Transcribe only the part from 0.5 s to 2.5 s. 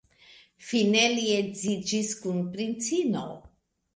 Fine li edziĝis kun